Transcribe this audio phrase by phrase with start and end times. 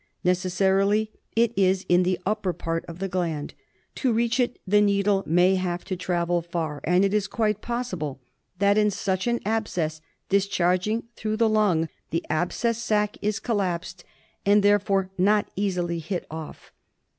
[0.23, 3.53] Necessarily it is in the upper part of the gland.
[3.97, 8.19] To reach it the needle may have to travel far; and it is quite possible
[8.57, 14.03] that in such an abscess discharging through the lung, the abscess sac is collapsed,
[14.43, 16.73] and there fore not easily hit off.